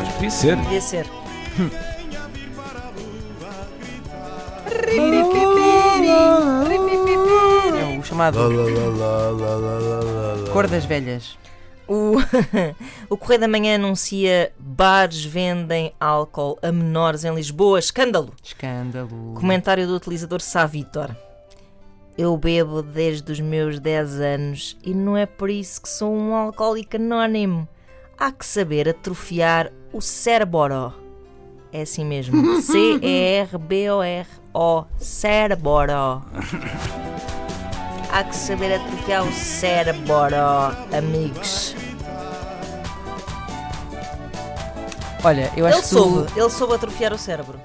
[0.00, 0.56] Mas podia ser.
[0.56, 1.06] Podia ser.
[7.78, 8.38] É o chamado
[10.50, 11.38] Cor das Velhas.
[11.86, 12.14] O,
[13.10, 17.78] o Correio da Manhã anuncia bares vendem álcool a menores em Lisboa.
[17.78, 18.32] Escândalo.
[18.42, 19.34] Escândalo.
[19.34, 21.14] Comentário do utilizador Sá Vitor.
[22.16, 26.34] Eu bebo desde os meus 10 anos e não é por isso que sou um
[26.34, 27.68] alcoólico anónimo.
[28.20, 30.92] Há que saber atrofiar o cérebro.
[31.72, 32.60] É assim mesmo.
[32.62, 33.54] C-E-R-B-O-R-O.
[34.98, 36.22] Cérebro.
[38.12, 40.34] Há que saber atrofiar o cérebro,
[40.96, 41.74] amigos.
[45.22, 47.60] Olha, eu acho Ele que tu- soube, ele soube atrofiar o cérebro.